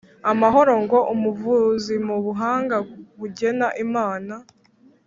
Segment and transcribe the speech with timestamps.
[0.31, 2.77] amahoro ngo umuvuzi mu buhanga
[3.19, 4.33] bugena imana